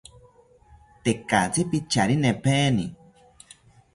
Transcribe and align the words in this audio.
Tekatzi 1.03 1.61
picharinipaeni 1.71 2.85